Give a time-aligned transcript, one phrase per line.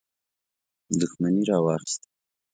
[0.99, 2.07] دښمني راواخیسته.